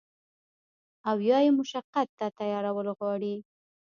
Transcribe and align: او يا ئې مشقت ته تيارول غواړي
او 1.09 1.17
يا 1.27 1.37
ئې 1.43 1.51
مشقت 1.59 2.07
ته 2.19 2.25
تيارول 2.37 2.87
غواړي 2.97 3.35